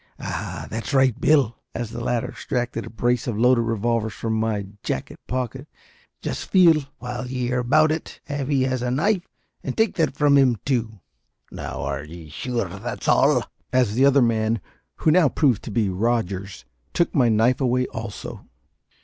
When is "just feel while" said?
6.23-7.27